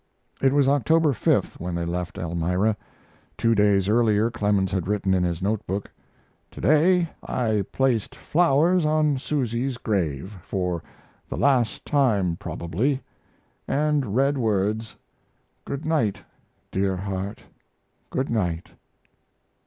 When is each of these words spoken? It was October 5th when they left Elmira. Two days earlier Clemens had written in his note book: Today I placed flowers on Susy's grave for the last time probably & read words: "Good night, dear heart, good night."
It 0.41 0.51
was 0.51 0.67
October 0.67 1.13
5th 1.13 1.59
when 1.59 1.75
they 1.75 1.85
left 1.85 2.17
Elmira. 2.17 2.75
Two 3.37 3.53
days 3.53 3.87
earlier 3.87 4.31
Clemens 4.31 4.71
had 4.71 4.87
written 4.87 5.13
in 5.13 5.23
his 5.23 5.43
note 5.43 5.67
book: 5.67 5.91
Today 6.49 7.07
I 7.21 7.65
placed 7.71 8.15
flowers 8.15 8.83
on 8.83 9.19
Susy's 9.19 9.77
grave 9.77 10.31
for 10.41 10.81
the 11.29 11.37
last 11.37 11.85
time 11.85 12.35
probably 12.35 12.99
& 13.67 13.67
read 13.69 14.39
words: 14.39 14.97
"Good 15.65 15.85
night, 15.85 16.19
dear 16.71 16.97
heart, 16.97 17.43
good 18.09 18.31
night." 18.31 18.71